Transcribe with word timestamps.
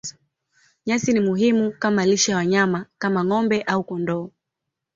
Nyasi 0.85 1.13
ni 1.13 1.19
muhimu 1.19 1.71
kama 1.71 2.05
lishe 2.05 2.31
ya 2.31 2.37
wanyama 2.37 2.85
kama 3.01 3.19
ng'ombe 3.25 3.57
au 3.71 3.81
kondoo. 3.89 4.25